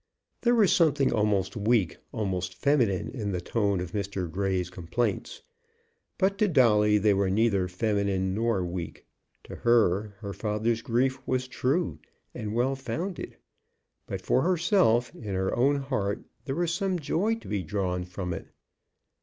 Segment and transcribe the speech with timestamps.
[0.41, 4.27] There was something almost weak, almost feminine in the tone of Mr.
[4.31, 5.43] Grey's complaints.
[6.17, 9.05] But to Dolly they were neither feminine nor weak.
[9.43, 11.99] To her her father's grief was true
[12.33, 13.37] and well founded;
[14.07, 18.33] but for herself in her own heart there was some joy to be drawn from
[18.33, 18.47] it.